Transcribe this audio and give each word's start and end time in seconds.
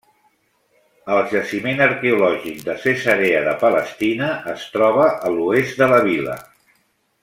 El 1.15 1.19
jaciment 1.33 1.83
arqueològic 1.87 2.65
de 2.71 2.77
Cesarea 2.87 3.43
de 3.51 3.55
Palestina 3.67 4.33
es 4.57 4.69
troba 4.77 5.07
a 5.31 5.35
l'oest 5.39 5.83
de 5.85 5.95
la 5.97 6.05
vila. 6.13 6.41